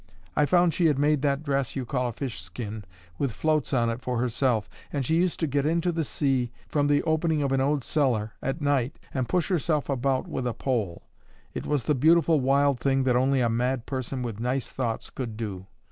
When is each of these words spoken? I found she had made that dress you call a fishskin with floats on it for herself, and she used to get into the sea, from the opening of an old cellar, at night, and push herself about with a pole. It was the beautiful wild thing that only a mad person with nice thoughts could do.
I 0.35 0.47
found 0.47 0.73
she 0.73 0.87
had 0.87 0.97
made 0.97 1.21
that 1.21 1.43
dress 1.43 1.75
you 1.75 1.85
call 1.85 2.07
a 2.09 2.11
fishskin 2.11 2.85
with 3.19 3.31
floats 3.31 3.71
on 3.71 3.91
it 3.91 4.01
for 4.01 4.17
herself, 4.17 4.67
and 4.91 5.05
she 5.05 5.17
used 5.17 5.39
to 5.41 5.45
get 5.45 5.63
into 5.63 5.91
the 5.91 6.03
sea, 6.03 6.51
from 6.67 6.87
the 6.87 7.03
opening 7.03 7.43
of 7.43 7.51
an 7.51 7.61
old 7.61 7.83
cellar, 7.83 8.31
at 8.41 8.61
night, 8.61 8.97
and 9.13 9.29
push 9.29 9.49
herself 9.49 9.89
about 9.89 10.27
with 10.27 10.47
a 10.47 10.55
pole. 10.55 11.03
It 11.53 11.67
was 11.67 11.83
the 11.83 11.93
beautiful 11.93 12.39
wild 12.39 12.79
thing 12.79 13.03
that 13.03 13.15
only 13.15 13.41
a 13.41 13.47
mad 13.49 13.85
person 13.85 14.23
with 14.23 14.39
nice 14.39 14.69
thoughts 14.69 15.11
could 15.11 15.37
do. 15.37 15.67